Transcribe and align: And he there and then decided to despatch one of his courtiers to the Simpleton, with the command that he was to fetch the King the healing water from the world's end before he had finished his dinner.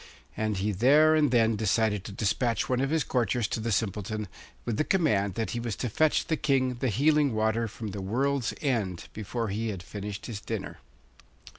And 0.35 0.57
he 0.57 0.71
there 0.71 1.13
and 1.13 1.29
then 1.29 1.55
decided 1.55 2.03
to 2.05 2.11
despatch 2.11 2.67
one 2.67 2.81
of 2.81 2.89
his 2.89 3.03
courtiers 3.03 3.47
to 3.49 3.59
the 3.59 3.71
Simpleton, 3.71 4.27
with 4.65 4.77
the 4.77 4.83
command 4.83 5.35
that 5.35 5.51
he 5.51 5.59
was 5.59 5.75
to 5.75 5.89
fetch 5.89 6.25
the 6.25 6.37
King 6.37 6.73
the 6.79 6.89
healing 6.89 7.35
water 7.35 7.67
from 7.67 7.89
the 7.89 8.01
world's 8.01 8.51
end 8.61 9.09
before 9.13 9.49
he 9.49 9.67
had 9.67 9.83
finished 9.83 10.25
his 10.25 10.41
dinner. 10.41 10.79